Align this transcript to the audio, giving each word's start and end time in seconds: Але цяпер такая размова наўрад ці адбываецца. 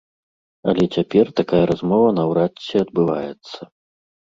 Але 0.73 0.83
цяпер 0.95 1.25
такая 1.41 1.61
размова 1.75 2.09
наўрад 2.23 2.53
ці 2.67 2.73
адбываецца. 2.85 3.75